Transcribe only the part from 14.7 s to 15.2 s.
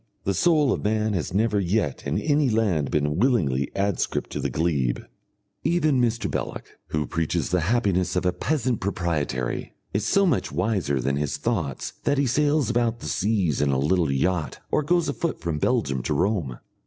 or goes